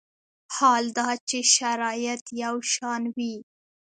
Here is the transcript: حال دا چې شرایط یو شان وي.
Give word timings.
حال 0.55 0.85
دا 0.97 1.07
چې 1.29 1.37
شرایط 1.55 2.23
یو 2.43 2.55
شان 2.73 3.03
وي. 3.15 3.35